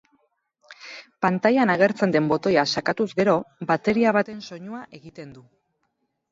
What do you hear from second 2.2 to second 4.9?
botoia sakatuz gero, bateria baten soinua